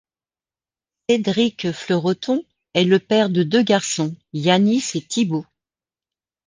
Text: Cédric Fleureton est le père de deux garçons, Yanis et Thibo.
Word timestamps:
Cédric 1.07 1.69
Fleureton 1.71 2.41
est 2.73 2.85
le 2.85 2.97
père 2.97 3.29
de 3.29 3.43
deux 3.43 3.61
garçons, 3.61 4.15
Yanis 4.33 4.83
et 4.95 5.01
Thibo. 5.01 5.45